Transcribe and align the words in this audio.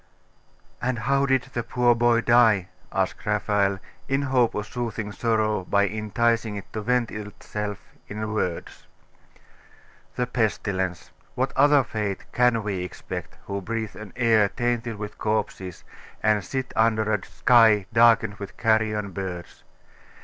'And 0.81 0.97
how 0.97 1.27
did 1.27 1.43
the 1.53 1.61
poor 1.61 1.93
boy 1.93 2.21
die?' 2.21 2.69
asked 2.91 3.23
Raphael, 3.23 3.77
in 4.07 4.23
hope 4.23 4.55
of 4.55 4.65
soothing 4.65 5.11
sorrow 5.11 5.63
by 5.63 5.87
enticing 5.87 6.55
it 6.55 6.73
to 6.73 6.81
vent 6.81 7.11
itself 7.11 7.77
in 8.07 8.33
words. 8.33 8.87
'The 10.15 10.25
pestilence. 10.25 11.11
What 11.35 11.53
other 11.55 11.83
fate 11.83 12.25
can 12.31 12.63
we 12.63 12.83
expect, 12.83 13.37
who 13.45 13.61
breathe 13.61 13.95
an 13.95 14.11
air 14.15 14.49
tainted 14.49 14.95
with 14.95 15.19
corpses, 15.19 15.83
and 16.23 16.43
sit 16.43 16.73
under 16.75 17.13
a 17.13 17.23
sky 17.23 17.85
darkened 17.93 18.37
with 18.37 18.57
carrion 18.57 19.11
birds? 19.11 19.63